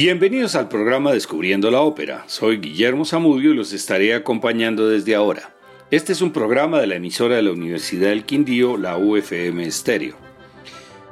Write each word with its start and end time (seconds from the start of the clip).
Bienvenidos 0.00 0.54
al 0.54 0.68
programa 0.68 1.12
Descubriendo 1.12 1.72
la 1.72 1.80
Ópera. 1.80 2.22
Soy 2.28 2.58
Guillermo 2.58 3.04
Zamudio 3.04 3.50
y 3.50 3.56
los 3.56 3.72
estaré 3.72 4.14
acompañando 4.14 4.88
desde 4.88 5.16
ahora. 5.16 5.56
Este 5.90 6.12
es 6.12 6.22
un 6.22 6.30
programa 6.30 6.80
de 6.80 6.86
la 6.86 6.94
emisora 6.94 7.34
de 7.34 7.42
la 7.42 7.50
Universidad 7.50 8.10
del 8.10 8.22
Quindío, 8.22 8.76
la 8.76 8.96
UFM 8.96 9.66
Estéreo. 9.66 10.14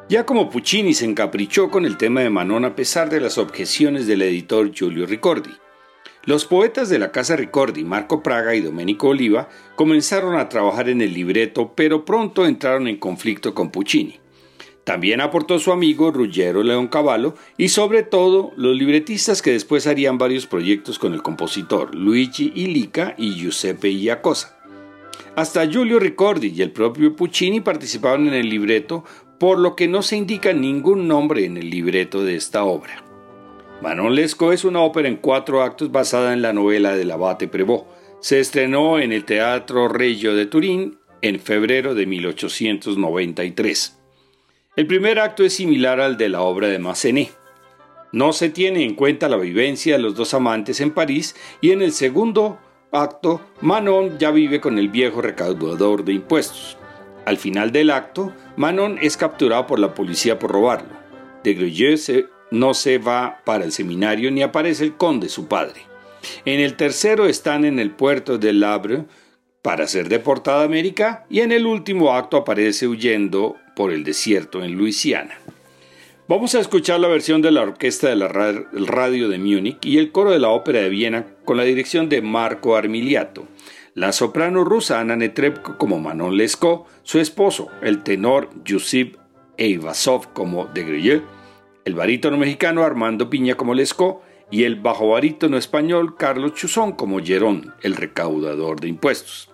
Ya 0.09 0.25
como 0.25 0.51
Puccini 0.51 0.95
se 0.95 1.05
encaprichó 1.05 1.69
con 1.69 1.85
el 1.85 1.97
tema 1.97 2.21
de 2.21 2.31
Manon 2.31 2.65
a 2.65 2.77
pesar 2.77 3.11
de 3.11 3.19
las 3.19 3.39
objeciones 3.39 4.07
del 4.07 4.23
editor 4.23 4.73
Giulio 4.73 5.05
Ricordi. 5.05 5.51
Los 6.25 6.45
poetas 6.45 6.89
de 6.89 7.01
la 7.01 7.11
Casa 7.11 7.35
Ricordi, 7.35 7.83
Marco 7.83 8.23
Praga 8.23 8.55
y 8.55 8.61
Domenico 8.61 9.09
Oliva, 9.09 9.49
comenzaron 9.75 10.37
a 10.37 10.49
trabajar 10.49 10.89
en 10.89 11.01
el 11.01 11.13
libreto, 11.13 11.73
pero 11.75 12.05
pronto 12.05 12.47
entraron 12.47 12.87
en 12.87 12.99
conflicto 12.99 13.53
con 13.53 13.73
Puccini. 13.73 14.21
También 14.87 15.21
aportó 15.21 15.59
su 15.59 15.73
amigo 15.73 16.13
Ruggero 16.13 16.63
Leoncavallo 16.63 17.35
y 17.57 17.71
sobre 17.71 18.05
todo 18.05 18.53
los 18.57 18.77
libretistas 18.77 19.43
que 19.43 19.51
después 19.51 19.89
harían 19.89 20.17
varios 20.17 20.47
proyectos 20.47 21.01
con 21.01 21.13
el 21.13 21.25
compositor 21.25 21.93
Luigi 21.93 22.53
Illica 22.55 23.17
y 23.19 23.33
Giuseppe 23.33 23.91
Iaccosa. 23.91 24.57
Hasta 25.35 25.67
Giulio 25.67 25.99
Ricordi 25.99 26.53
y 26.55 26.63
el 26.63 26.71
propio 26.71 27.17
Puccini 27.17 27.61
participaban 27.61 28.29
en 28.29 28.35
el 28.35 28.49
libreto, 28.49 29.03
por 29.41 29.59
lo 29.59 29.75
que 29.75 29.89
no 29.89 30.03
se 30.03 30.19
indica 30.19 30.53
ningún 30.53 31.09
nombre 31.09 31.45
en 31.45 31.57
el 31.57 31.69
libreto 31.69 32.23
de 32.23 32.37
esta 32.37 32.63
obra. 32.63 33.03
Manon 33.83 34.15
Lescaut 34.15 34.55
es 34.55 34.65
una 34.65 34.83
ópera 34.83 35.09
en 35.09 35.17
cuatro 35.17 35.63
actos 35.63 35.91
basada 35.91 36.33
en 36.33 36.43
la 36.43 36.53
novela 36.53 36.95
del 36.95 37.11
abate 37.11 37.49
Prévost. 37.49 37.87
Se 38.21 38.39
estrenó 38.39 39.01
en 39.01 39.13
el 39.13 39.25
Teatro 39.25 39.89
Regio 39.89 40.37
de 40.37 40.47
Turín 40.47 41.01
en 41.23 41.41
febrero 41.41 41.97
de 41.97 42.07
1893. 42.07 44.06
El 44.77 44.87
primer 44.87 45.19
acto 45.19 45.43
es 45.43 45.55
similar 45.55 46.01
al 46.01 46.19
de 46.19 46.29
la 46.29 46.43
obra 46.43 46.69
de 46.69 46.79
Massenet. 46.79 47.31
No 48.13 48.35
se 48.35 48.51
tiene 48.51 48.85
en 48.85 48.95
cuenta 48.95 49.27
la 49.27 49.39
vivencia 49.39 49.97
de 49.97 50.03
los 50.03 50.15
dos 50.15 50.35
amantes 50.35 50.83
en 50.83 50.91
París 50.91 51.35
y 51.63 51.71
en 51.71 51.81
el 51.81 51.93
segundo 51.93 52.59
acto 52.93 53.41
Manon 53.63 54.19
ya 54.19 54.31
vive 54.31 54.61
con 54.61 54.79
el 54.79 54.91
viejo 54.91 55.23
recaudador 55.23 56.05
de 56.05 56.13
impuestos. 56.13 56.77
Al 57.25 57.39
final 57.39 57.73
del 57.73 57.89
acto, 57.91 58.35
Manon 58.57 58.99
es 59.01 59.17
capturado 59.17 59.67
por 59.67 59.79
la 59.79 59.95
policía 59.95 60.39
por 60.39 60.51
robarlo. 60.51 60.91
De 61.43 61.57
Gruyère 61.57 62.29
no 62.51 62.75
se 62.75 62.99
va 62.99 63.41
para 63.47 63.65
el 63.65 63.73
seminario 63.73 64.31
ni 64.31 64.43
aparece 64.43 64.85
el 64.85 64.99
conde, 64.99 65.31
su 65.31 65.49
padre. 65.49 65.81
En 66.45 66.61
el 66.61 66.77
tercero 66.77 67.25
están 67.25 67.65
en 67.65 67.79
el 67.79 67.93
puerto 67.93 68.37
de 68.37 68.63
Havre 68.63 69.07
para 69.63 69.87
ser 69.87 70.11
deportada 70.11 70.61
a 70.61 70.65
América 70.67 71.25
y 71.31 71.41
en 71.41 71.51
el 71.51 71.65
último 71.65 72.13
acto 72.13 72.37
aparece 72.37 72.87
huyendo 72.87 73.57
por 73.77 73.93
el 73.93 74.05
desierto 74.05 74.65
en 74.65 74.73
Luisiana. 74.73 75.39
Vamos 76.29 76.55
a 76.55 76.61
escuchar 76.61 76.99
la 76.99 77.09
versión 77.09 77.43
de 77.43 77.53
la 77.53 77.61
orquesta 77.61 78.09
del 78.09 78.23
radio 78.29 79.29
de 79.29 79.39
Múnich 79.39 79.85
y 79.85 79.99
el 79.99 80.11
coro 80.11 80.33
de 80.33 80.41
la 80.41 80.49
ópera 80.49 80.81
de 80.81 80.89
Viena 80.89 81.27
con 81.45 81.59
la 81.59 81.63
dirección 81.63 82.09
de 82.09 82.23
Marco 82.23 82.75
Armiliato. 82.75 83.47
La 83.95 84.13
soprano 84.13 84.65
rusa 84.65 84.99
Anna 84.99 85.15
Netrebko 85.15 85.77
como 85.77 86.01
Manon 86.01 86.37
Lescaut, 86.37 86.87
su 87.03 87.21
esposo, 87.21 87.69
el 87.83 88.03
tenor 88.03 88.49
Yusif 88.65 89.19
Eivasov 89.59 90.33
como 90.33 90.67
de 90.67 90.85
Gruyère, 90.85 91.23
el 91.85 91.95
barítono 91.95 92.39
mexicano 92.39 92.83
Armando 92.83 93.31
Piña 93.31 93.57
como 93.57 93.75
Lescaut 93.75 94.23
y 94.51 94.65
el 94.65 94.77
bajo 94.77 95.11
barítono 95.11 95.59
español 95.59 96.17
Carlos 96.17 96.55
Chuzón 96.55 96.93
como 96.93 97.23
Gerón, 97.23 97.75
el 97.83 97.95
recaudador 97.95 98.81
de 98.81 98.89
impuestos. 98.89 99.51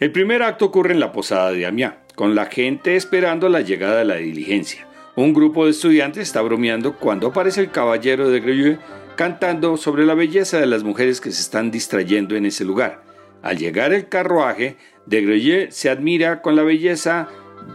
El 0.00 0.12
primer 0.12 0.42
acto 0.42 0.64
ocurre 0.64 0.92
en 0.92 1.00
la 1.00 1.12
posada 1.12 1.52
de 1.52 1.66
Amiens 1.66 2.03
con 2.14 2.34
la 2.34 2.46
gente 2.46 2.96
esperando 2.96 3.48
la 3.48 3.60
llegada 3.60 3.98
de 3.98 4.04
la 4.04 4.16
diligencia. 4.16 4.86
Un 5.16 5.32
grupo 5.32 5.64
de 5.64 5.70
estudiantes 5.70 6.22
está 6.24 6.42
bromeando 6.42 6.96
cuando 6.96 7.28
aparece 7.28 7.60
el 7.60 7.70
caballero 7.70 8.30
de 8.30 8.42
Gruyère 8.42 8.78
cantando 9.16 9.76
sobre 9.76 10.04
la 10.04 10.14
belleza 10.14 10.58
de 10.58 10.66
las 10.66 10.82
mujeres 10.82 11.20
que 11.20 11.30
se 11.30 11.40
están 11.40 11.70
distrayendo 11.70 12.34
en 12.34 12.46
ese 12.46 12.64
lugar. 12.64 13.02
Al 13.42 13.58
llegar 13.58 13.92
el 13.92 14.08
carruaje, 14.08 14.76
de 15.06 15.22
Gruyère 15.22 15.70
se 15.70 15.90
admira 15.90 16.42
con 16.42 16.56
la 16.56 16.62
belleza 16.62 17.28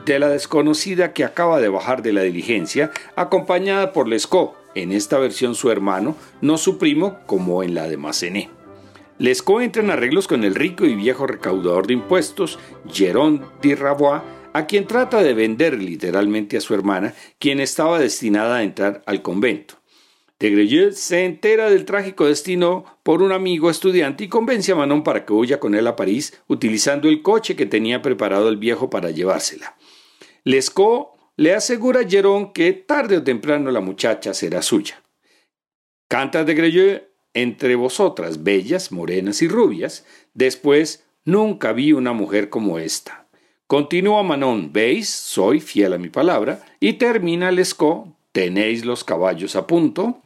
de 0.05 0.19
la 0.19 0.29
desconocida 0.29 1.13
que 1.13 1.23
acaba 1.23 1.59
de 1.59 1.69
bajar 1.69 2.01
de 2.01 2.13
la 2.13 2.22
diligencia, 2.22 2.91
acompañada 3.16 3.94
por 3.94 4.07
Lescaut, 4.07 4.53
en 4.75 4.91
esta 4.91 5.17
versión 5.17 5.55
su 5.55 5.72
hermano, 5.72 6.16
no 6.41 6.57
su 6.57 6.78
primo 6.78 7.19
como 7.25 7.63
en 7.63 7.73
la 7.73 7.88
de 7.88 7.97
Massenet. 7.97 8.59
Lescaut 9.19 9.62
entra 9.62 9.84
en 9.84 9.91
arreglos 9.91 10.30
con 10.30 10.46
el 10.46 10.56
rico 10.56 10.85
y 10.85 10.96
viejo 10.96 11.28
recaudador 11.28 11.88
de 11.88 11.94
impuestos, 11.94 12.57
Jérôme 12.88 13.41
de 13.62 13.78
a 14.53 14.66
quien 14.66 14.88
trata 14.88 15.22
de 15.22 15.34
vender 15.34 15.78
literalmente 15.78 16.56
a 16.56 16.62
su 16.62 16.74
hermana, 16.74 17.13
quien 17.38 17.59
estaba 17.59 18.00
destinada 18.00 18.58
a 18.58 18.63
entrar 18.63 19.03
al 19.06 19.22
convento. 19.22 19.75
De 20.40 20.94
se 20.94 21.25
entera 21.25 21.69
del 21.69 21.84
trágico 21.84 22.25
destino 22.25 22.85
por 23.03 23.22
un 23.22 23.34
amigo 23.34 23.69
estudiante 23.69 24.24
y 24.24 24.29
convence 24.29 24.72
a 24.72 24.75
Manon 24.75 25.03
para 25.03 25.25
que 25.25 25.34
huya 25.34 25.59
con 25.59 25.75
él 25.75 25.85
a 25.88 25.97
París, 25.97 26.41
utilizando 26.47 27.09
el 27.09 27.22
coche 27.22 27.58
que 27.58 27.66
tenía 27.66 28.02
preparado 28.02 28.47
el 28.47 28.56
viejo 28.56 28.90
para 28.90 29.12
llevársela. 29.12 29.75
Lescaut 30.46 31.09
le 31.35 31.53
asegura 31.53 32.00
a 32.00 32.03
Jérôme 32.03 32.53
que 32.53 32.72
tarde 32.72 33.18
o 33.18 33.24
temprano 33.24 33.69
la 33.69 33.81
muchacha 33.81 34.34
será 34.34 34.62
suya. 34.62 35.03
Canta 36.08 36.46
de 36.46 36.53
Greyeux 36.53 37.09
entre 37.41 37.75
vosotras, 37.75 38.44
bellas, 38.44 38.91
morenas 38.91 39.41
y 39.41 39.47
rubias, 39.47 40.05
después 40.33 41.05
nunca 41.25 41.73
vi 41.73 41.94
una 41.94 42.13
mujer 42.13 42.50
como 42.50 42.79
esta. 42.79 43.27
Continúa 43.67 44.23
Manon, 44.23 44.73
veis, 44.73 45.09
soy 45.09 45.59
fiel 45.59 45.94
a 45.94 45.97
mi 45.97 46.09
palabra, 46.09 46.66
y 46.79 46.94
termina 46.94 47.51
Lescaut, 47.51 48.07
tenéis 48.31 48.85
los 48.85 49.03
caballos 49.03 49.55
a 49.55 49.67
punto, 49.67 50.22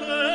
notre 0.00 0.29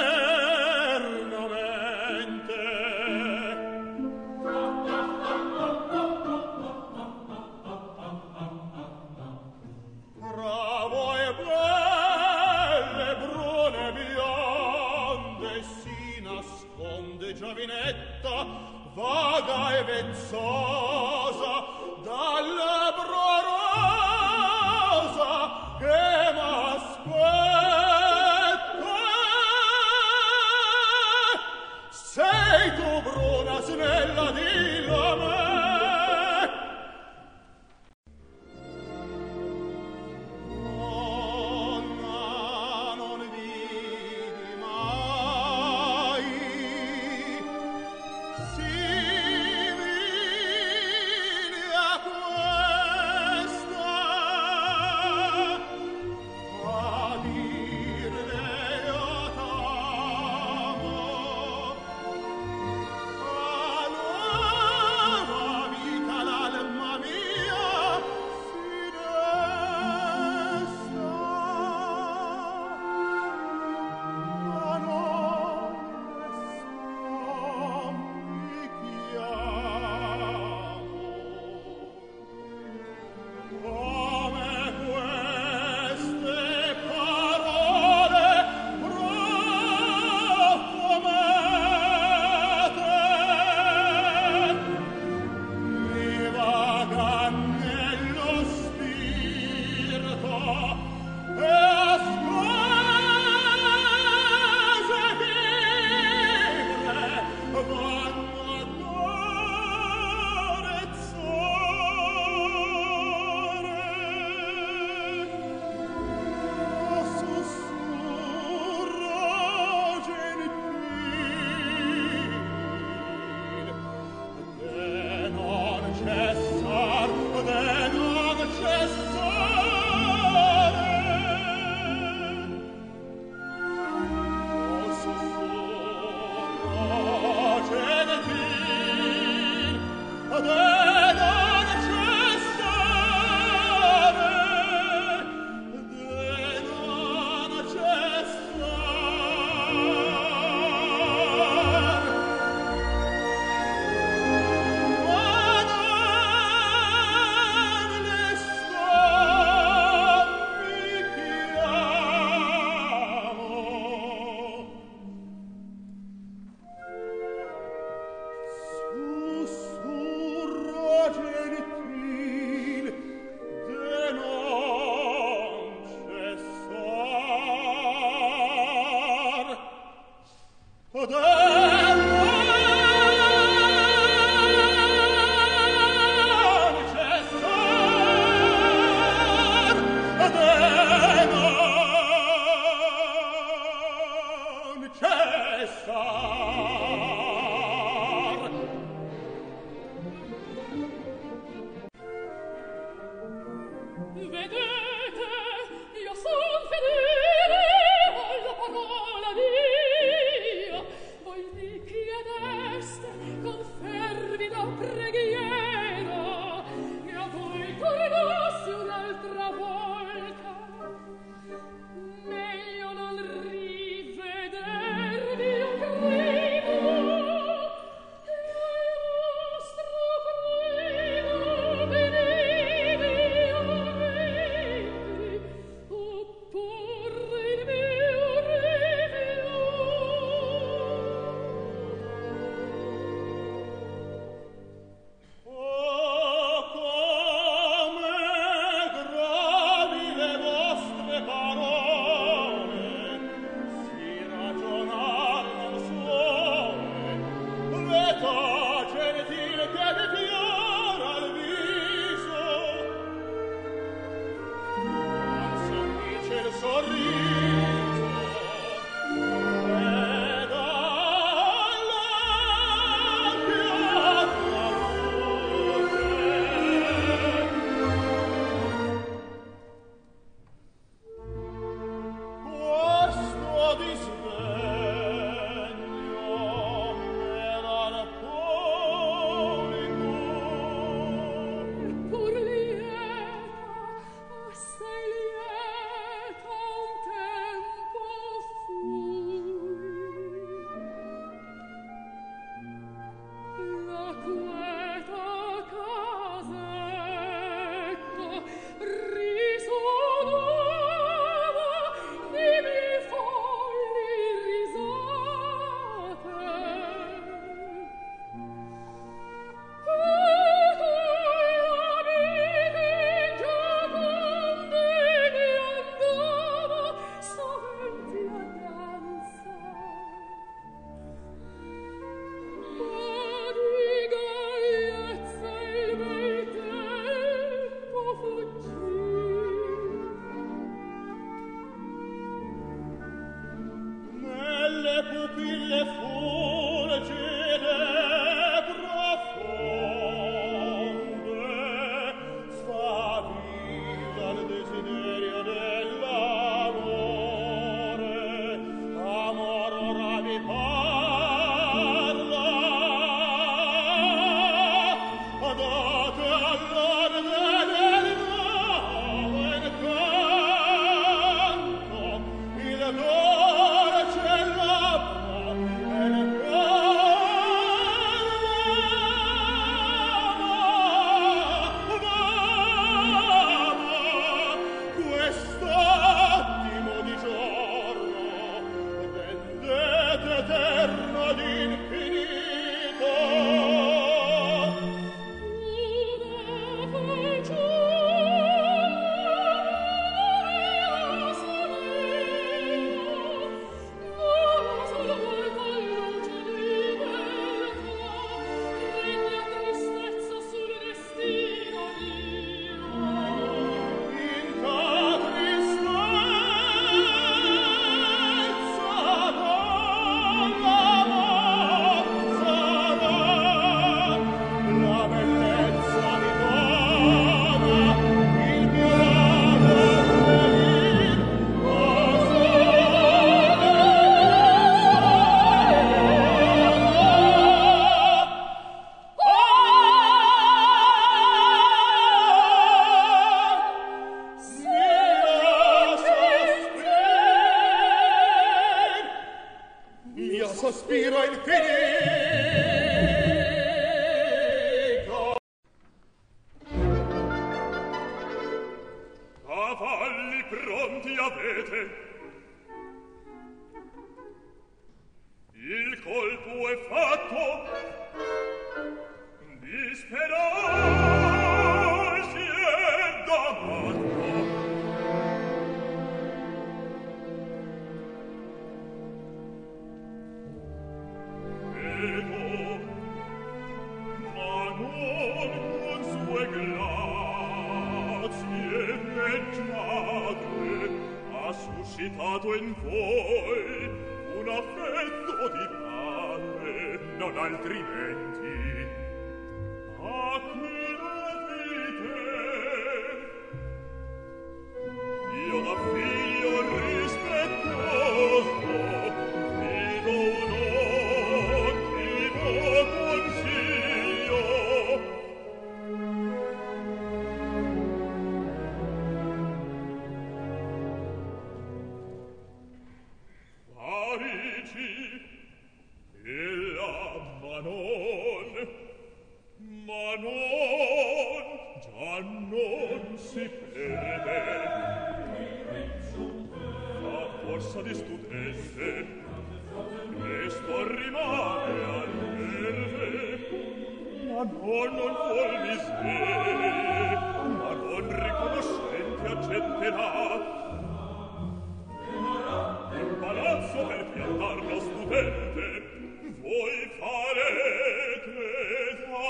sospiro 450.66 451.24
infine 451.26 453.15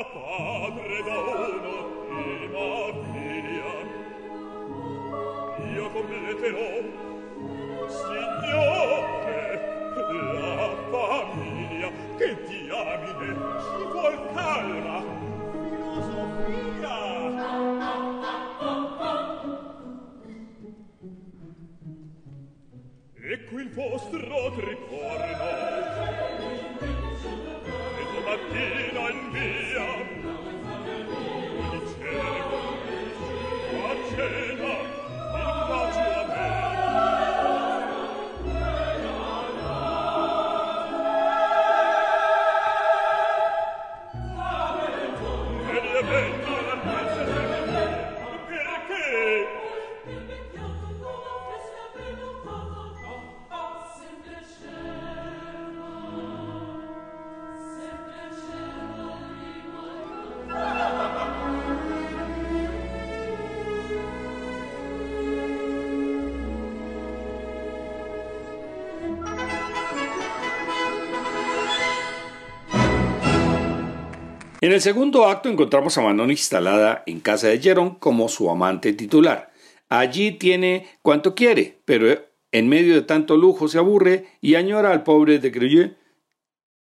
padre 0.04 1.04
da 1.04 1.18
uno 1.20 1.78
prima 2.08 2.68
figlia 3.12 3.72
io 5.74 5.90
completerò 5.92 6.70
signore 7.88 9.66
la 9.96 10.76
famiglia 10.92 11.90
che 12.18 12.38
diamine 12.48 13.36
ci 13.62 13.84
vuol 13.92 14.16
calma. 14.34 15.04
Filosofia. 15.70 16.96
Ecco 23.28 23.60
il 23.60 23.70
vostro 23.72 24.52
tricorno 24.56 25.65
el 74.76 74.82
segundo 74.82 75.26
acto 75.26 75.48
encontramos 75.48 75.98
a 75.98 76.02
Manon 76.02 76.32
instalada 76.32 77.04
en 77.06 77.22
casa 77.22 77.48
de 77.48 77.60
Jerón 77.60 77.96
como 77.96 78.28
su 78.28 78.50
amante 78.50 78.92
titular. 78.92 79.54
Allí 79.88 80.34
tiene 80.34 80.88
cuanto 81.02 81.34
quiere, 81.34 81.80
pero 81.86 82.26
en 82.52 82.68
medio 82.68 82.94
de 82.94 83.02
tanto 83.02 83.38
lujo 83.38 83.70
se 83.70 83.78
aburre 83.78 84.28
y 84.42 84.56
añora 84.56 84.92
al 84.92 85.04
pobre 85.04 85.40
de 85.40 85.50
Gruyère, 85.50 85.96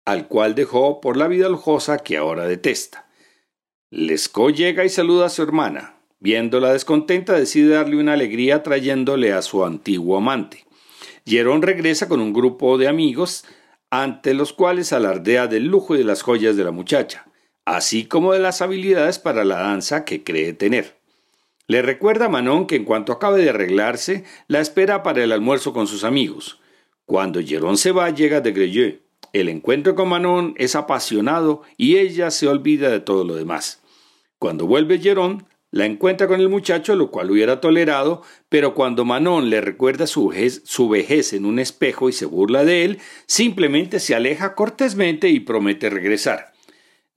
al 0.04 0.26
cual 0.26 0.56
dejó 0.56 1.00
por 1.00 1.16
la 1.16 1.28
vida 1.28 1.48
lujosa 1.48 1.98
que 1.98 2.16
ahora 2.16 2.48
detesta. 2.48 3.08
Lescaut 3.90 4.54
llega 4.54 4.84
y 4.84 4.88
saluda 4.88 5.26
a 5.26 5.30
su 5.30 5.44
hermana. 5.44 6.00
Viéndola 6.18 6.72
descontenta, 6.72 7.34
decide 7.34 7.74
darle 7.74 7.98
una 7.98 8.14
alegría 8.14 8.64
trayéndole 8.64 9.32
a 9.32 9.42
su 9.42 9.64
antiguo 9.64 10.16
amante. 10.16 10.64
Jerón 11.24 11.62
regresa 11.62 12.08
con 12.08 12.20
un 12.20 12.32
grupo 12.32 12.78
de 12.78 12.88
amigos 12.88 13.44
ante 13.90 14.34
los 14.34 14.52
cuales 14.52 14.92
alardea 14.92 15.46
del 15.46 15.66
lujo 15.66 15.94
y 15.94 15.98
de 15.98 16.04
las 16.04 16.22
joyas 16.22 16.56
de 16.56 16.64
la 16.64 16.72
muchacha, 16.72 17.26
así 17.66 18.06
como 18.06 18.32
de 18.32 18.38
las 18.38 18.62
habilidades 18.62 19.18
para 19.18 19.44
la 19.44 19.58
danza 19.58 20.04
que 20.06 20.22
cree 20.22 20.54
tener. 20.54 20.96
Le 21.66 21.82
recuerda 21.82 22.26
a 22.26 22.28
Manon 22.28 22.66
que 22.66 22.76
en 22.76 22.84
cuanto 22.84 23.12
acabe 23.12 23.42
de 23.42 23.50
arreglarse, 23.50 24.24
la 24.46 24.60
espera 24.60 25.02
para 25.02 25.22
el 25.22 25.32
almuerzo 25.32 25.72
con 25.72 25.88
sus 25.88 26.04
amigos. 26.04 26.60
Cuando 27.04 27.42
Jerón 27.42 27.76
se 27.76 27.90
va, 27.90 28.08
llega 28.10 28.40
de 28.40 28.52
Greyeux. 28.52 29.00
El 29.32 29.48
encuentro 29.48 29.96
con 29.96 30.08
Manon 30.08 30.54
es 30.56 30.76
apasionado 30.76 31.62
y 31.76 31.96
ella 31.96 32.30
se 32.30 32.46
olvida 32.46 32.88
de 32.88 33.00
todo 33.00 33.24
lo 33.24 33.34
demás. 33.34 33.82
Cuando 34.38 34.66
vuelve 34.66 35.00
Jerón, 35.00 35.46
la 35.72 35.86
encuentra 35.86 36.28
con 36.28 36.40
el 36.40 36.48
muchacho, 36.48 36.94
lo 36.94 37.10
cual 37.10 37.32
hubiera 37.32 37.60
tolerado, 37.60 38.22
pero 38.48 38.74
cuando 38.74 39.04
Manon 39.04 39.50
le 39.50 39.60
recuerda 39.60 40.06
su 40.06 40.28
vejez, 40.28 40.62
su 40.64 40.88
vejez 40.88 41.32
en 41.32 41.44
un 41.44 41.58
espejo 41.58 42.08
y 42.08 42.12
se 42.12 42.26
burla 42.26 42.64
de 42.64 42.84
él, 42.84 42.98
simplemente 43.26 43.98
se 43.98 44.14
aleja 44.14 44.54
cortésmente 44.54 45.28
y 45.28 45.40
promete 45.40 45.90
regresar. 45.90 46.55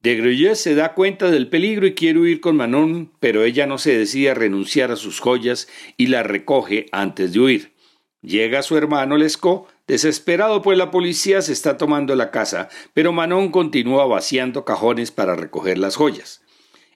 De 0.01 0.55
se 0.55 0.75
da 0.75 0.93
cuenta 0.93 1.29
del 1.29 1.49
peligro 1.49 1.85
y 1.85 1.93
quiere 1.93 2.19
huir 2.19 2.39
con 2.39 2.55
Manon, 2.55 3.11
pero 3.19 3.43
ella 3.43 3.67
no 3.67 3.77
se 3.77 3.97
decide 3.97 4.29
a 4.29 4.33
renunciar 4.33 4.91
a 4.91 4.95
sus 4.95 5.19
joyas 5.19 5.67
y 5.97 6.07
la 6.07 6.23
recoge 6.23 6.85
antes 6.93 7.33
de 7.33 7.39
huir. 7.41 7.73
Llega 8.21 8.63
su 8.63 8.77
hermano 8.77 9.17
Lescaut, 9.17 9.67
desesperado 9.87 10.61
pues 10.61 10.77
la 10.77 10.89
policía 10.89 11.41
se 11.41 11.51
está 11.51 11.77
tomando 11.77 12.15
la 12.15 12.31
casa, 12.31 12.69
pero 12.93 13.11
Manon 13.11 13.51
continúa 13.51 14.05
vaciando 14.05 14.63
cajones 14.63 15.11
para 15.11 15.35
recoger 15.35 15.77
las 15.77 15.97
joyas. 15.97 16.43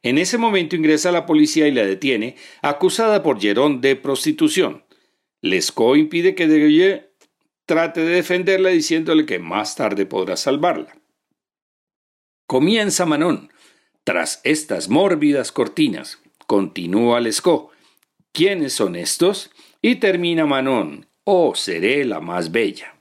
En 0.01 0.17
ese 0.17 0.37
momento 0.37 0.77
ingresa 0.77 1.11
la 1.11 1.25
policía 1.25 1.67
y 1.67 1.71
la 1.71 1.85
detiene, 1.85 2.37
acusada 2.61 3.21
por 3.21 3.41
Jerón 3.41 3.81
de 3.81 3.97
prostitución. 3.97 4.85
Lescaut 5.41 5.97
impide 5.97 6.35
que 6.35 6.47
Gruyère 6.47 7.13
trate 7.65 7.99
de 7.99 8.15
defenderla 8.15 8.69
diciéndole 8.69 9.25
que 9.25 9.39
más 9.39 9.75
tarde 9.75 10.05
podrá 10.05 10.37
salvarla. 10.37 11.02
Comienza 12.47 13.05
Manon. 13.05 13.51
Tras 14.03 14.41
estas 14.43 14.89
mórbidas 14.89 15.51
cortinas, 15.51 16.19
continúa 16.45 17.21
Lescaut. 17.21 17.71
¿Quiénes 18.33 18.73
son 18.73 18.95
estos? 18.95 19.49
Y 19.81 19.95
termina 19.95 20.45
Manon. 20.45 21.07
Oh, 21.23 21.55
seré 21.55 22.03
la 22.03 22.19
más 22.19 22.51
bella. 22.51 22.92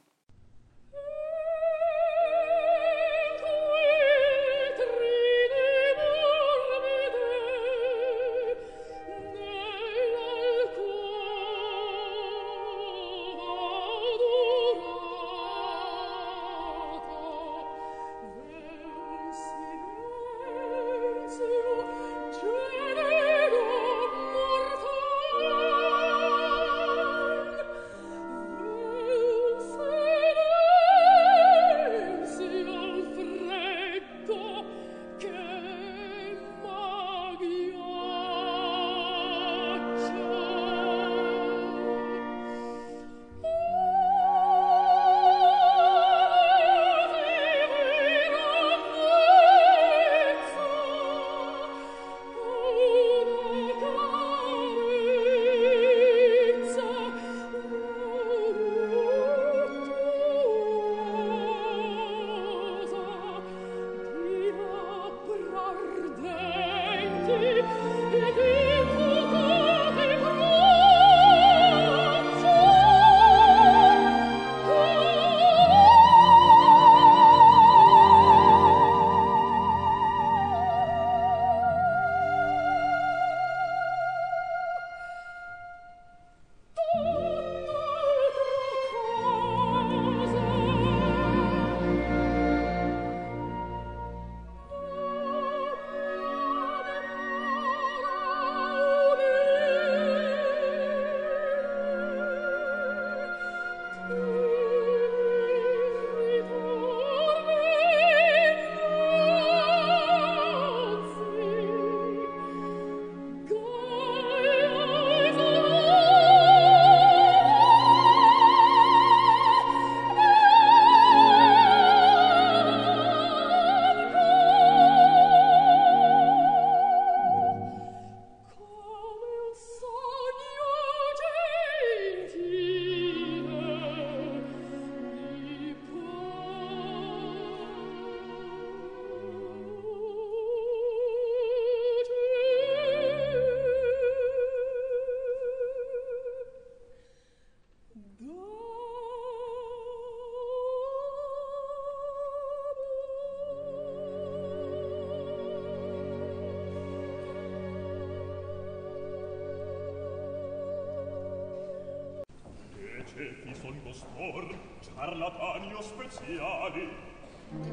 poeti 163.22 163.54
son 163.54 163.74
costor, 163.84 164.44
charlatani 164.82 165.74
o 165.74 165.82
speciali. 165.82 166.88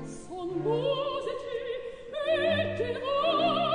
Son 0.05 0.49
musiti, 0.63 1.59
et 2.27 2.81
in 2.81 3.68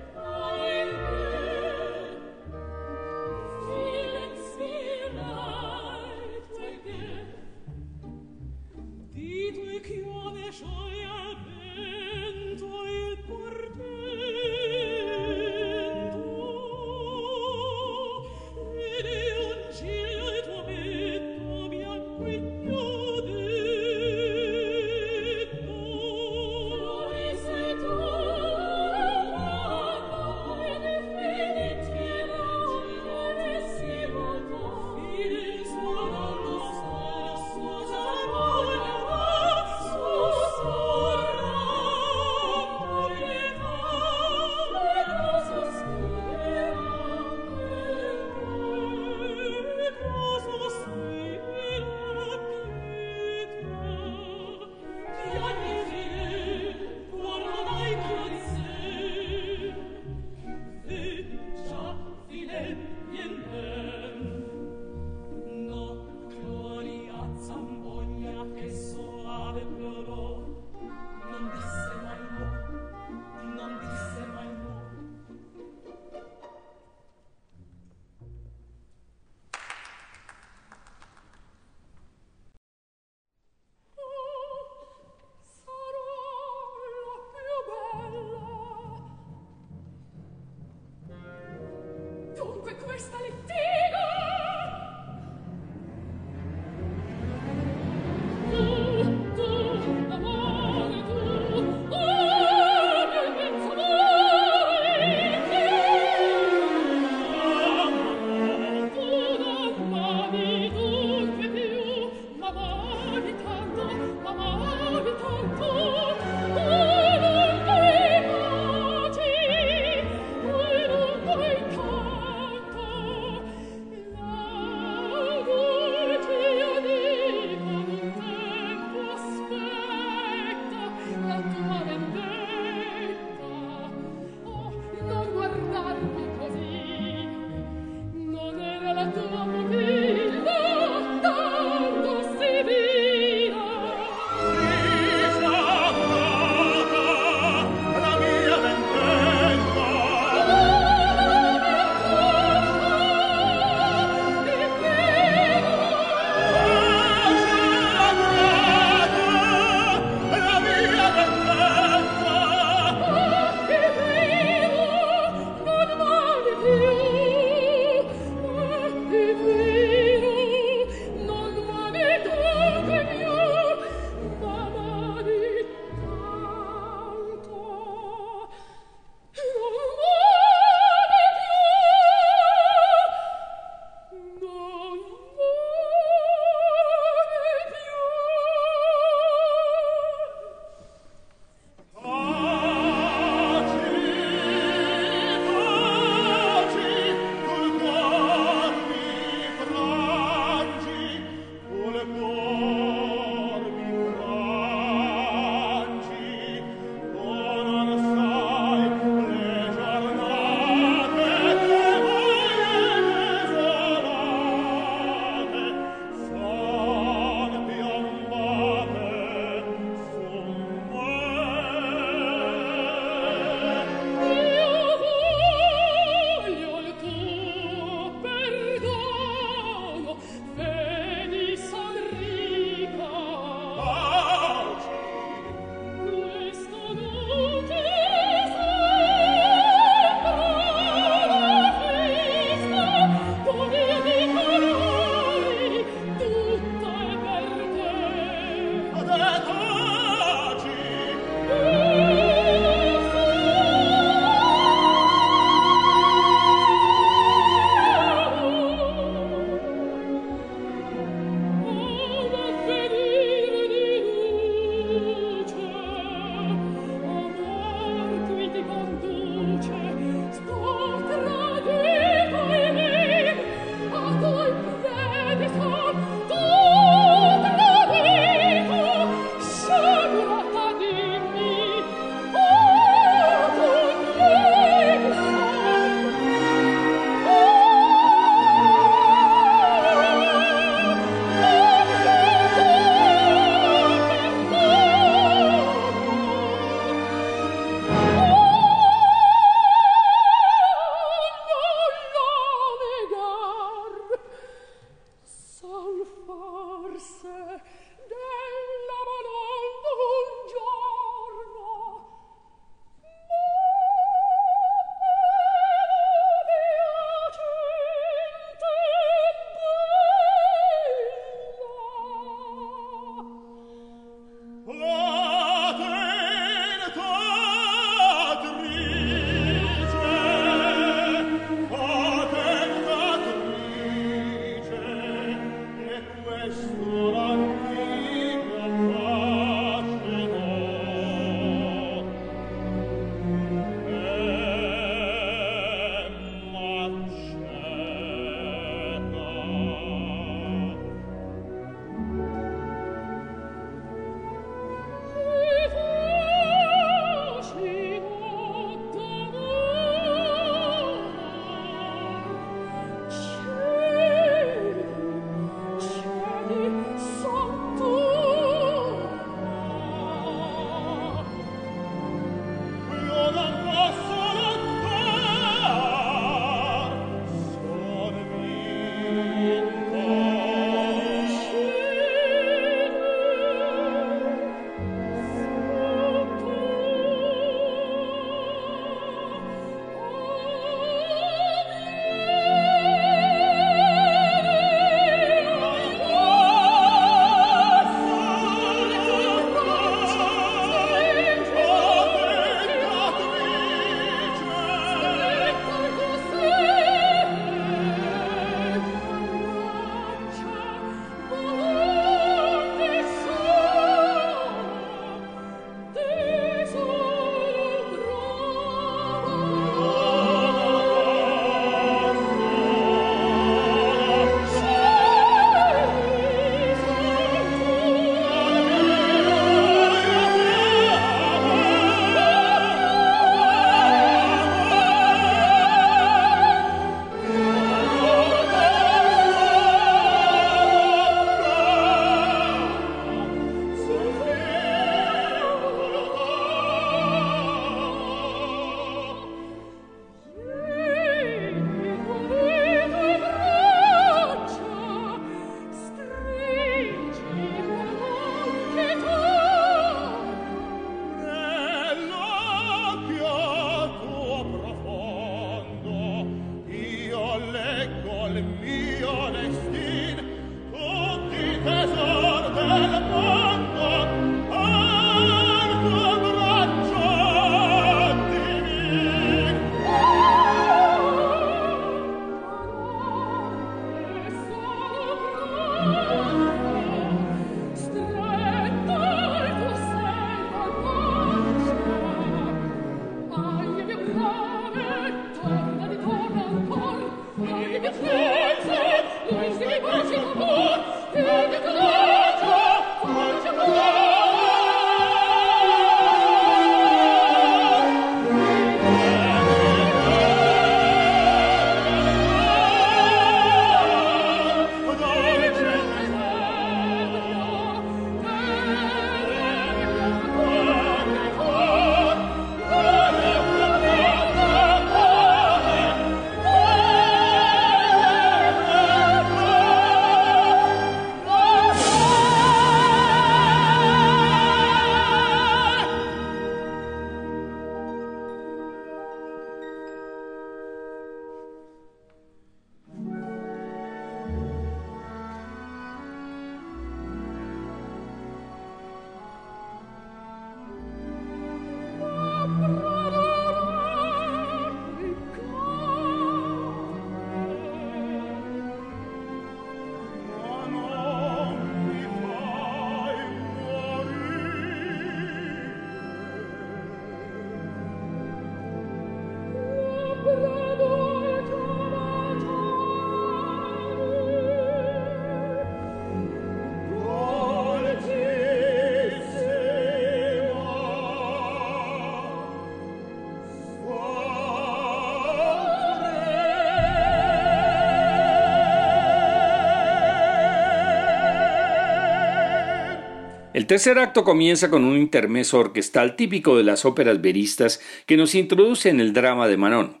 El 593.66 593.68
tercer 593.68 593.98
acto 593.98 594.22
comienza 594.22 594.70
con 594.70 594.84
un 594.84 594.96
intermeso 594.96 595.58
orquestal 595.58 596.14
típico 596.14 596.56
de 596.56 596.62
las 596.62 596.84
óperas 596.84 597.20
veristas 597.20 597.80
que 598.06 598.16
nos 598.16 598.36
introduce 598.36 598.88
en 598.90 599.00
el 599.00 599.12
drama 599.12 599.48
de 599.48 599.56
Manon. 599.56 600.00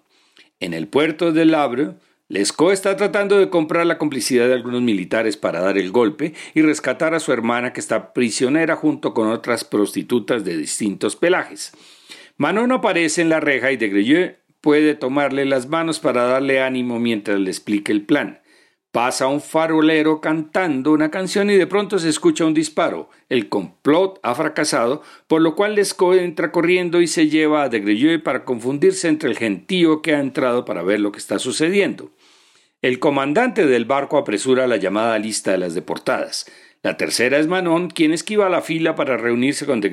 En 0.60 0.72
el 0.72 0.86
puerto 0.86 1.32
de 1.32 1.52
Havre, 1.52 1.94
Lescaut 2.28 2.72
está 2.72 2.94
tratando 2.94 3.40
de 3.40 3.50
comprar 3.50 3.84
la 3.84 3.98
complicidad 3.98 4.46
de 4.46 4.54
algunos 4.54 4.82
militares 4.82 5.36
para 5.36 5.58
dar 5.58 5.78
el 5.78 5.90
golpe 5.90 6.32
y 6.54 6.62
rescatar 6.62 7.12
a 7.12 7.18
su 7.18 7.32
hermana 7.32 7.72
que 7.72 7.80
está 7.80 8.12
prisionera 8.12 8.76
junto 8.76 9.12
con 9.14 9.26
otras 9.26 9.64
prostitutas 9.64 10.44
de 10.44 10.56
distintos 10.56 11.16
pelajes. 11.16 11.72
Manon 12.36 12.70
aparece 12.70 13.20
en 13.20 13.30
la 13.30 13.40
reja 13.40 13.72
y 13.72 13.76
de 13.76 14.36
puede 14.60 14.94
tomarle 14.94 15.44
las 15.44 15.68
manos 15.68 15.98
para 15.98 16.22
darle 16.22 16.60
ánimo 16.60 17.00
mientras 17.00 17.40
le 17.40 17.50
explique 17.50 17.90
el 17.90 18.02
plan. 18.02 18.38
Pasa 18.96 19.26
un 19.26 19.42
farolero 19.42 20.22
cantando 20.22 20.90
una 20.90 21.10
canción 21.10 21.50
y 21.50 21.56
de 21.56 21.66
pronto 21.66 21.98
se 21.98 22.08
escucha 22.08 22.46
un 22.46 22.54
disparo. 22.54 23.10
El 23.28 23.50
complot 23.50 24.18
ha 24.22 24.34
fracasado, 24.34 25.02
por 25.26 25.42
lo 25.42 25.54
cual 25.54 25.74
Lescaut 25.74 26.16
entra 26.16 26.50
corriendo 26.50 27.02
y 27.02 27.06
se 27.06 27.28
lleva 27.28 27.62
a 27.62 27.68
de 27.68 28.18
para 28.20 28.46
confundirse 28.46 29.08
entre 29.08 29.28
el 29.28 29.36
gentío 29.36 30.00
que 30.00 30.14
ha 30.14 30.18
entrado 30.18 30.64
para 30.64 30.82
ver 30.82 31.00
lo 31.00 31.12
que 31.12 31.18
está 31.18 31.38
sucediendo. 31.38 32.10
El 32.80 32.98
comandante 32.98 33.66
del 33.66 33.84
barco 33.84 34.16
apresura 34.16 34.66
la 34.66 34.78
llamada 34.78 35.18
lista 35.18 35.50
de 35.50 35.58
las 35.58 35.74
deportadas. 35.74 36.50
La 36.82 36.96
tercera 36.96 37.36
es 37.36 37.48
Manon, 37.48 37.90
quien 37.90 38.14
esquiva 38.14 38.48
la 38.48 38.62
fila 38.62 38.94
para 38.94 39.18
reunirse 39.18 39.66
con 39.66 39.82
de 39.82 39.90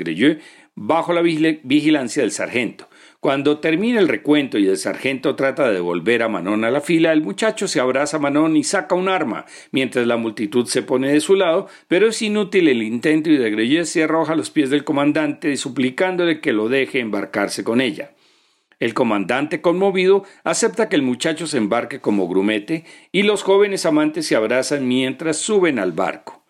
bajo 0.75 1.11
la 1.11 1.21
vigilancia 1.21 2.21
del 2.21 2.31
sargento. 2.31 2.87
Cuando 3.23 3.59
termina 3.59 4.01
el 4.01 4.09
recuento 4.09 4.57
y 4.57 4.67
el 4.67 4.75
sargento 4.75 5.38
trata 5.38 5.67
de 5.67 5.75
devolver 5.75 6.23
a 6.23 6.27
Manon 6.27 6.65
a 6.65 6.71
la 6.71 6.81
fila, 6.81 7.13
el 7.13 7.21
muchacho 7.21 7.69
se 7.69 7.79
abraza 7.79 8.17
a 8.17 8.19
Manon 8.19 8.57
y 8.57 8.65
saca 8.65 8.95
un 8.95 9.07
arma, 9.07 9.45
mientras 9.71 10.05
la 10.05 10.17
multitud 10.17 10.65
se 10.65 10.81
pone 10.81 11.09
de 11.09 11.21
su 11.21 11.36
lado, 11.36 11.69
pero 11.88 12.09
es 12.09 12.21
inútil 12.21 12.67
el 12.67 12.83
intento 12.83 13.29
y 13.29 13.38
de 13.38 13.49
Greyes 13.49 13.88
se 13.88 14.03
arroja 14.03 14.33
a 14.33 14.36
los 14.36 14.49
pies 14.49 14.69
del 14.69 14.83
comandante 14.83 15.55
suplicándole 15.55 16.41
que 16.41 16.51
lo 16.51 16.67
deje 16.67 16.99
embarcarse 16.99 17.63
con 17.63 17.79
ella. 17.79 18.12
El 18.81 18.93
comandante, 18.93 19.62
conmovido, 19.62 20.25
acepta 20.43 20.89
que 20.89 20.97
el 20.97 21.01
muchacho 21.01 21.47
se 21.47 21.59
embarque 21.59 22.01
como 22.01 22.27
grumete 22.27 22.83
y 23.13 23.23
los 23.23 23.41
jóvenes 23.41 23.86
amantes 23.86 24.27
se 24.27 24.36
abrazan 24.36 24.86
mientras 24.86 25.38
suben 25.38 25.79
al 25.79 25.93
barco. 25.93 26.43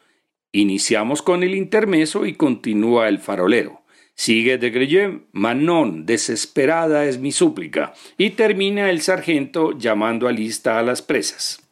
Iniciamos 0.51 1.21
con 1.21 1.43
el 1.43 1.53
intermeso 1.53 2.25
y 2.25 2.33
continúa 2.33 3.09
el 3.09 3.19
farolero. 3.19 3.82
Sigue 4.15 4.57
de 4.57 4.69
Greyeux, 4.69 5.21
Manon, 5.31 6.05
desesperada 6.05 7.05
es 7.05 7.17
mi 7.19 7.31
súplica, 7.31 7.93
y 8.17 8.31
termina 8.31 8.89
el 8.89 9.01
sargento 9.01 9.77
llamando 9.77 10.27
a 10.27 10.31
lista 10.31 10.77
a 10.77 10.83
las 10.83 11.01
presas. 11.01 11.62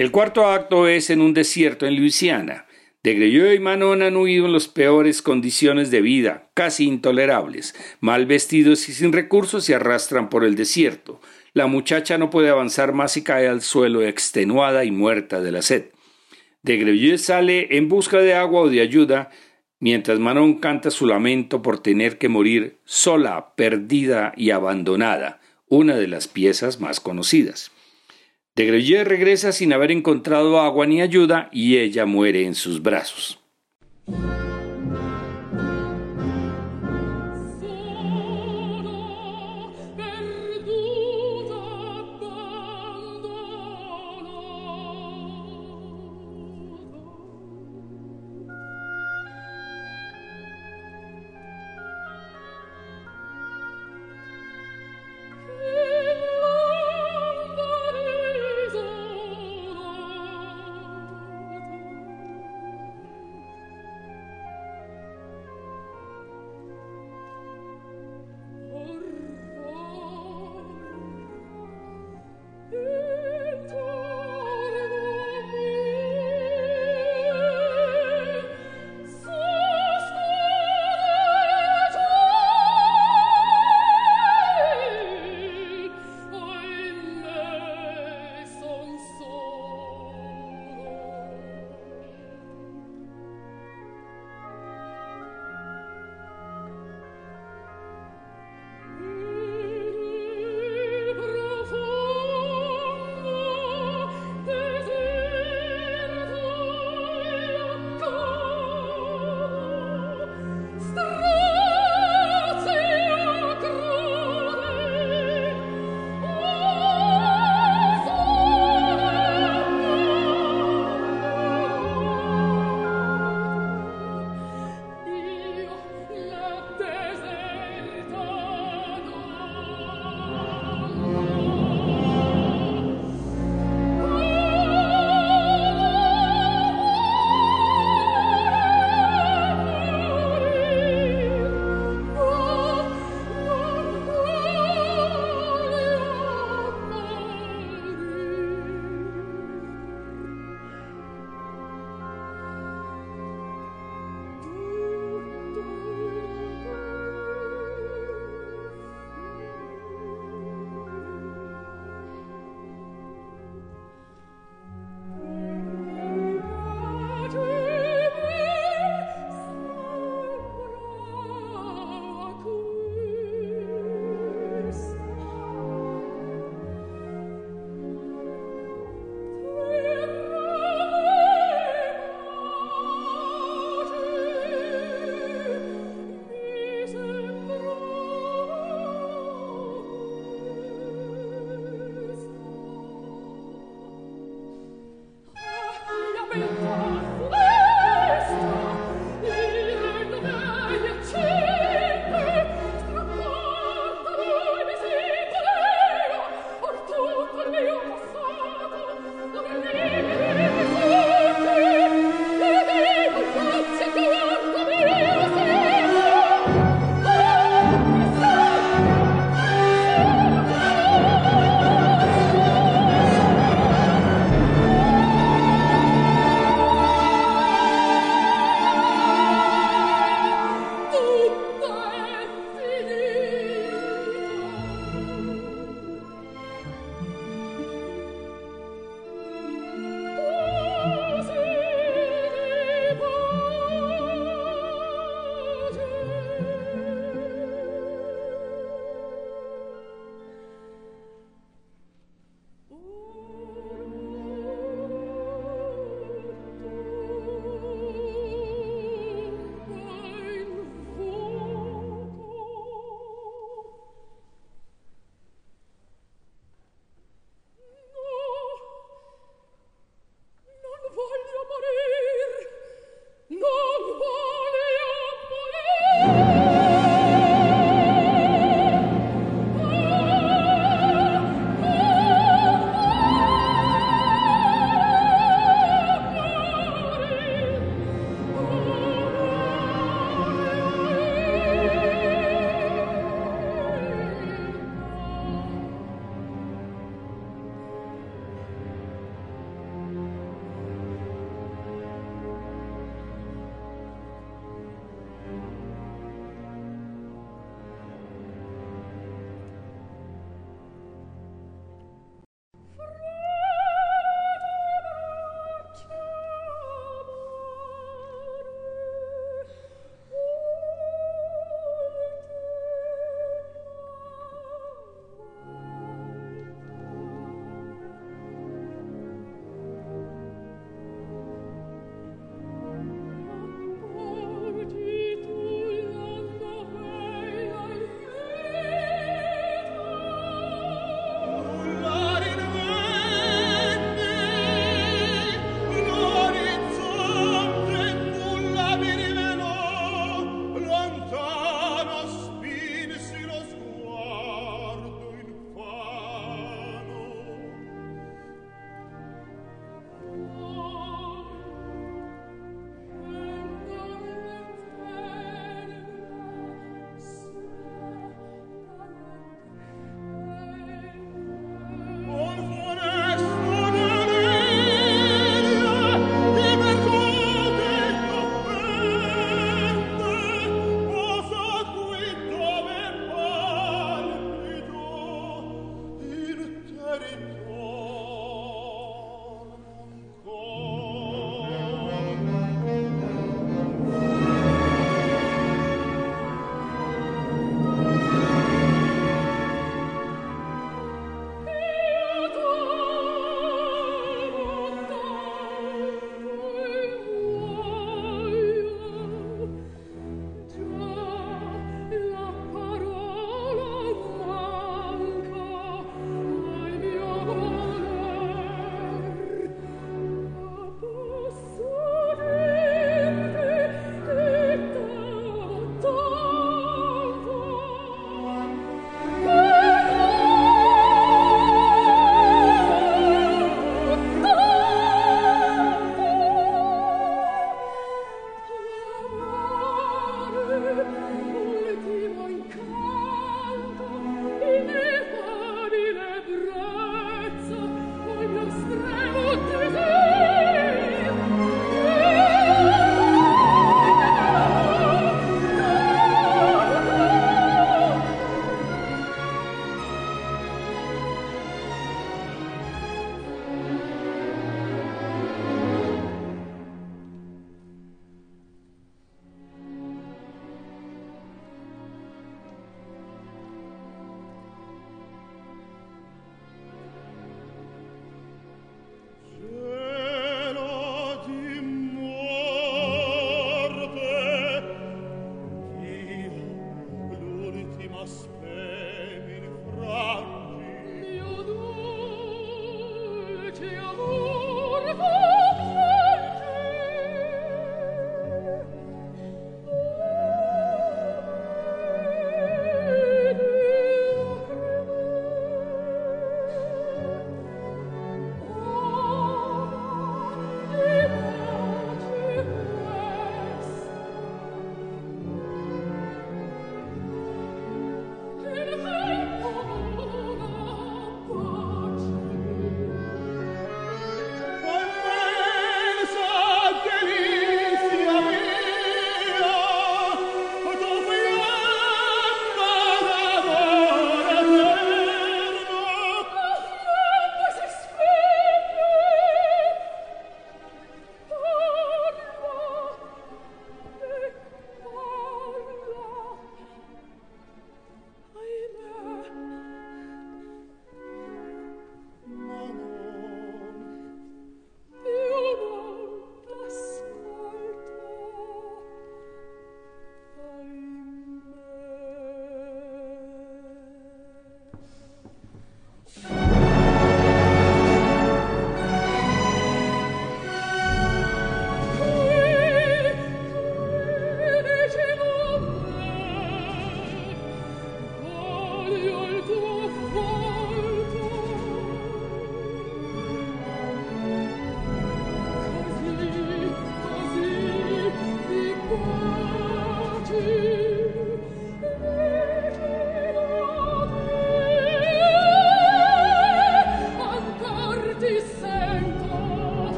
El 0.00 0.12
cuarto 0.12 0.46
acto 0.46 0.88
es 0.88 1.10
en 1.10 1.20
un 1.20 1.34
desierto 1.34 1.84
en 1.84 1.94
Luisiana. 1.94 2.64
De 3.02 3.12
Greyot 3.12 3.52
y 3.54 3.58
Manon 3.58 4.00
han 4.00 4.16
huido 4.16 4.46
en 4.46 4.54
las 4.54 4.66
peores 4.66 5.20
condiciones 5.20 5.90
de 5.90 6.00
vida, 6.00 6.48
casi 6.54 6.86
intolerables. 6.86 7.74
Mal 8.00 8.24
vestidos 8.24 8.88
y 8.88 8.94
sin 8.94 9.12
recursos 9.12 9.62
se 9.66 9.74
arrastran 9.74 10.30
por 10.30 10.42
el 10.42 10.54
desierto. 10.54 11.20
La 11.52 11.66
muchacha 11.66 12.16
no 12.16 12.30
puede 12.30 12.48
avanzar 12.48 12.94
más 12.94 13.18
y 13.18 13.22
cae 13.22 13.46
al 13.46 13.60
suelo 13.60 14.00
extenuada 14.00 14.86
y 14.86 14.90
muerta 14.90 15.42
de 15.42 15.52
la 15.52 15.60
sed. 15.60 15.90
De 16.62 16.78
Greyot 16.78 17.18
sale 17.18 17.76
en 17.76 17.90
busca 17.90 18.20
de 18.20 18.32
agua 18.32 18.62
o 18.62 18.70
de 18.70 18.80
ayuda, 18.80 19.28
mientras 19.80 20.18
Manon 20.18 20.60
canta 20.60 20.90
su 20.90 21.04
lamento 21.04 21.60
por 21.60 21.78
tener 21.78 22.16
que 22.16 22.30
morir 22.30 22.78
sola, 22.86 23.52
perdida 23.54 24.32
y 24.34 24.48
abandonada, 24.48 25.42
una 25.68 25.96
de 25.96 26.08
las 26.08 26.26
piezas 26.26 26.80
más 26.80 27.00
conocidas. 27.00 27.70
De 28.60 28.66
Greyet 28.66 29.04
regresa 29.04 29.52
sin 29.52 29.72
haber 29.72 29.90
encontrado 29.90 30.60
agua 30.60 30.84
ni 30.84 31.00
ayuda 31.00 31.48
y 31.50 31.78
ella 31.78 32.04
muere 32.04 32.44
en 32.44 32.54
sus 32.54 32.82
brazos. 32.82 33.38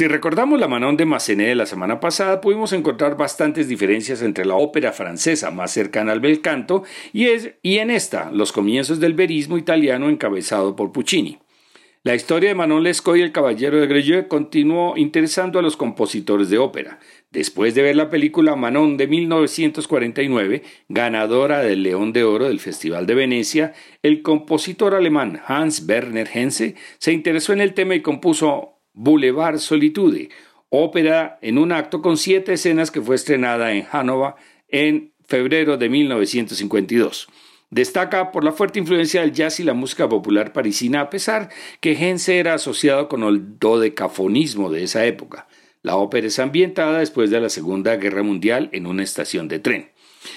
Si 0.00 0.08
recordamos 0.08 0.58
la 0.58 0.66
Manon 0.66 0.96
de 0.96 1.04
Massenet 1.04 1.48
de 1.48 1.54
la 1.54 1.66
semana 1.66 2.00
pasada, 2.00 2.40
pudimos 2.40 2.72
encontrar 2.72 3.18
bastantes 3.18 3.68
diferencias 3.68 4.22
entre 4.22 4.46
la 4.46 4.54
ópera 4.54 4.92
francesa 4.92 5.50
más 5.50 5.72
cercana 5.72 6.12
al 6.12 6.20
bel 6.20 6.40
canto 6.40 6.84
y, 7.12 7.26
es, 7.26 7.50
y 7.60 7.76
en 7.80 7.90
esta, 7.90 8.30
los 8.30 8.50
comienzos 8.50 8.98
del 8.98 9.12
verismo 9.12 9.58
italiano 9.58 10.08
encabezado 10.08 10.74
por 10.74 10.90
Puccini. 10.90 11.36
La 12.02 12.14
historia 12.14 12.48
de 12.48 12.54
Manon 12.54 12.82
Lescaut 12.82 13.18
y 13.18 13.20
el 13.20 13.30
Caballero 13.30 13.78
de 13.78 13.86
Greyeux 13.86 14.26
continuó 14.26 14.96
interesando 14.96 15.58
a 15.58 15.62
los 15.62 15.76
compositores 15.76 16.48
de 16.48 16.56
ópera. 16.56 16.98
Después 17.30 17.74
de 17.74 17.82
ver 17.82 17.94
la 17.94 18.08
película 18.08 18.56
Manon 18.56 18.96
de 18.96 19.06
1949, 19.06 20.62
ganadora 20.88 21.60
del 21.60 21.82
León 21.82 22.14
de 22.14 22.24
Oro 22.24 22.46
del 22.46 22.60
Festival 22.60 23.06
de 23.06 23.16
Venecia, 23.16 23.74
el 24.02 24.22
compositor 24.22 24.94
alemán 24.94 25.42
Hans 25.46 25.86
Werner 25.86 26.30
Henze 26.32 26.74
se 26.96 27.12
interesó 27.12 27.52
en 27.52 27.60
el 27.60 27.74
tema 27.74 27.94
y 27.94 28.00
compuso 28.00 28.79
Boulevard 29.02 29.58
Solitude, 29.60 30.28
ópera 30.68 31.38
en 31.40 31.56
un 31.56 31.72
acto 31.72 32.02
con 32.02 32.18
siete 32.18 32.52
escenas 32.52 32.90
que 32.90 33.00
fue 33.00 33.16
estrenada 33.16 33.72
en 33.72 33.84
Hannover 33.84 34.34
en 34.68 35.12
febrero 35.26 35.78
de 35.78 35.88
1952. 35.88 37.26
Destaca 37.70 38.30
por 38.30 38.44
la 38.44 38.52
fuerte 38.52 38.78
influencia 38.78 39.22
del 39.22 39.32
jazz 39.32 39.58
y 39.58 39.62
la 39.64 39.72
música 39.72 40.06
popular 40.06 40.52
parisina, 40.52 41.00
a 41.00 41.08
pesar 41.08 41.48
que 41.80 41.92
Hense 41.92 42.38
era 42.38 42.52
asociado 42.52 43.08
con 43.08 43.22
el 43.22 43.58
dodecafonismo 43.58 44.70
de 44.70 44.82
esa 44.82 45.06
época. 45.06 45.48
La 45.80 45.96
ópera 45.96 46.26
es 46.26 46.38
ambientada 46.38 46.98
después 46.98 47.30
de 47.30 47.40
la 47.40 47.48
Segunda 47.48 47.96
Guerra 47.96 48.22
Mundial 48.22 48.68
en 48.72 48.86
una 48.86 49.02
estación 49.02 49.48
de 49.48 49.60
tren. 49.60 49.92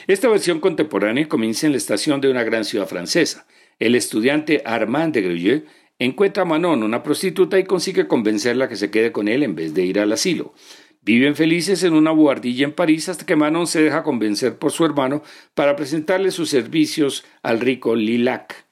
Esta 0.07 0.29
versión 0.29 0.61
contemporánea 0.61 1.27
comienza 1.27 1.65
en 1.65 1.73
la 1.73 1.79
estación 1.79 2.21
de 2.21 2.31
una 2.31 2.43
gran 2.43 2.63
ciudad 2.63 2.87
francesa. 2.87 3.45
El 3.77 3.95
estudiante 3.95 4.61
Armand 4.65 5.13
de 5.13 5.21
Grelieu 5.21 5.63
encuentra 5.99 6.43
a 6.43 6.45
Manon, 6.45 6.83
una 6.83 7.03
prostituta, 7.03 7.59
y 7.59 7.63
consigue 7.63 8.07
convencerla 8.07 8.67
que 8.67 8.75
se 8.75 8.91
quede 8.91 9.11
con 9.11 9.27
él 9.27 9.43
en 9.43 9.55
vez 9.55 9.73
de 9.73 9.83
ir 9.83 9.99
al 9.99 10.11
asilo. 10.11 10.53
Viven 11.01 11.35
felices 11.35 11.83
en 11.83 11.93
una 11.93 12.11
buhardilla 12.11 12.63
en 12.65 12.71
París 12.71 13.09
hasta 13.09 13.25
que 13.25 13.35
Manon 13.35 13.67
se 13.67 13.81
deja 13.81 14.03
convencer 14.03 14.57
por 14.57 14.71
su 14.71 14.85
hermano 14.85 15.21
para 15.53 15.75
presentarle 15.75 16.31
sus 16.31 16.49
servicios 16.49 17.25
al 17.41 17.59
rico 17.59 17.95
Lilac. 17.95 18.65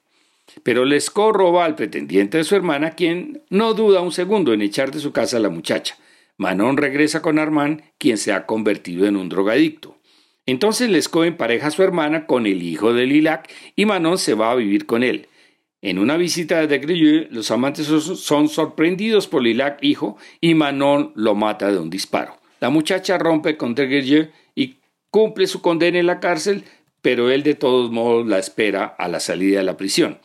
Pero 0.62 0.84
Lescaut 0.84 1.34
roba 1.34 1.64
al 1.64 1.74
pretendiente 1.74 2.38
de 2.38 2.44
su 2.44 2.56
hermana, 2.56 2.92
quien 2.92 3.42
no 3.50 3.74
duda 3.74 4.00
un 4.00 4.12
segundo 4.12 4.52
en 4.52 4.62
echar 4.62 4.92
de 4.92 5.00
su 5.00 5.12
casa 5.12 5.36
a 5.36 5.40
la 5.40 5.50
muchacha. 5.50 5.96
Manon 6.38 6.76
regresa 6.78 7.20
con 7.20 7.38
Armand, 7.38 7.82
quien 7.98 8.16
se 8.16 8.32
ha 8.32 8.46
convertido 8.46 9.06
en 9.06 9.16
un 9.16 9.28
drogadicto. 9.28 9.98
Entonces 10.46 10.90
Lescaut 10.90 11.26
empareja 11.26 11.68
a 11.68 11.70
su 11.70 11.82
hermana 11.82 12.26
con 12.26 12.46
el 12.46 12.62
hijo 12.62 12.92
de 12.92 13.06
Lilac 13.06 13.50
y 13.76 13.86
Manon 13.86 14.18
se 14.18 14.34
va 14.34 14.50
a 14.50 14.56
vivir 14.56 14.86
con 14.86 15.02
él. 15.02 15.28
En 15.82 15.98
una 15.98 16.16
visita 16.16 16.64
de 16.64 16.78
Grelieu, 16.78 17.26
los 17.30 17.50
amantes 17.50 17.88
son 17.88 18.48
sorprendidos 18.48 19.26
por 19.26 19.42
Lilac, 19.42 19.78
hijo, 19.82 20.16
y 20.40 20.54
Manon 20.54 21.10
lo 21.16 21.34
mata 21.34 21.72
de 21.72 21.78
un 21.78 21.90
disparo. 21.90 22.38
La 22.60 22.70
muchacha 22.70 23.18
rompe 23.18 23.56
con 23.56 23.74
de 23.74 24.30
y 24.54 24.76
cumple 25.10 25.48
su 25.48 25.60
condena 25.60 25.98
en 25.98 26.06
la 26.06 26.20
cárcel, 26.20 26.62
pero 27.00 27.32
él 27.32 27.42
de 27.42 27.56
todos 27.56 27.90
modos 27.90 28.28
la 28.28 28.38
espera 28.38 28.84
a 28.84 29.08
la 29.08 29.18
salida 29.18 29.58
de 29.58 29.64
la 29.64 29.76
prisión. 29.76 30.20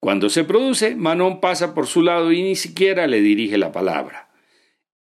Cuando 0.00 0.30
se 0.30 0.44
produce, 0.44 0.96
Manon 0.96 1.38
pasa 1.38 1.74
por 1.74 1.86
su 1.86 2.00
lado 2.00 2.32
y 2.32 2.42
ni 2.42 2.56
siquiera 2.56 3.06
le 3.06 3.20
dirige 3.20 3.58
la 3.58 3.72
palabra. 3.72 4.23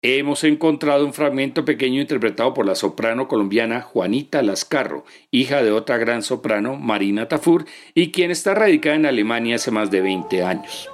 Hemos 0.03 0.43
encontrado 0.43 1.05
un 1.05 1.13
fragmento 1.13 1.63
pequeño 1.63 2.01
interpretado 2.01 2.55
por 2.55 2.65
la 2.65 2.73
soprano 2.73 3.27
colombiana 3.27 3.81
Juanita 3.81 4.41
Lascarro, 4.41 5.05
hija 5.29 5.61
de 5.61 5.71
otra 5.71 5.99
gran 5.99 6.23
soprano, 6.23 6.75
Marina 6.75 7.27
Tafur, 7.27 7.65
y 7.93 8.11
quien 8.11 8.31
está 8.31 8.55
radicada 8.55 8.95
en 8.95 9.05
Alemania 9.05 9.57
hace 9.57 9.69
más 9.69 9.91
de 9.91 10.01
20 10.01 10.43
años. 10.43 10.89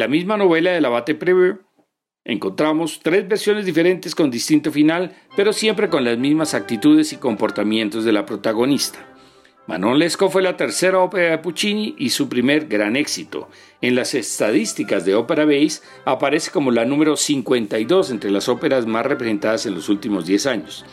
La 0.00 0.08
misma 0.08 0.38
novela 0.38 0.70
de 0.70 0.78
Abate 0.78 1.14
Preveux, 1.14 1.58
encontramos 2.24 3.00
tres 3.02 3.28
versiones 3.28 3.66
diferentes 3.66 4.14
con 4.14 4.30
distinto 4.30 4.72
final, 4.72 5.14
pero 5.36 5.52
siempre 5.52 5.90
con 5.90 6.06
las 6.06 6.16
mismas 6.16 6.54
actitudes 6.54 7.12
y 7.12 7.18
comportamientos 7.18 8.06
de 8.06 8.12
la 8.12 8.24
protagonista. 8.24 9.06
Manon 9.66 9.98
Lescaut 9.98 10.32
fue 10.32 10.40
la 10.40 10.56
tercera 10.56 11.00
ópera 11.00 11.32
de 11.32 11.38
Puccini 11.38 11.94
y 11.98 12.08
su 12.08 12.30
primer 12.30 12.66
gran 12.66 12.96
éxito. 12.96 13.50
En 13.82 13.94
las 13.94 14.14
estadísticas 14.14 15.04
de 15.04 15.16
Ópera 15.16 15.44
Base 15.44 15.82
aparece 16.06 16.50
como 16.50 16.70
la 16.70 16.86
número 16.86 17.14
52 17.18 18.10
entre 18.10 18.30
las 18.30 18.48
óperas 18.48 18.86
más 18.86 19.04
representadas 19.04 19.66
en 19.66 19.74
los 19.74 19.90
últimos 19.90 20.24
10 20.24 20.46
años. 20.46 20.86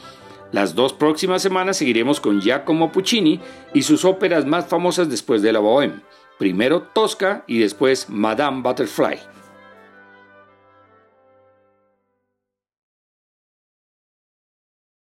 Las 0.52 0.76
dos 0.76 0.92
próximas 0.92 1.42
semanas 1.42 1.78
seguiremos 1.78 2.20
con 2.20 2.42
Giacomo 2.42 2.92
Puccini 2.92 3.40
y 3.74 3.84
sus 3.84 4.04
óperas 4.04 4.46
más 4.46 4.68
famosas 4.68 5.10
después 5.10 5.42
de 5.42 5.54
la 5.54 5.62
Bohème 5.62 6.02
primero 6.38 6.82
Tosca 6.82 7.44
y 7.48 7.60
después 7.60 8.10
Madame 8.10 8.62
Butterfly. 8.62 9.37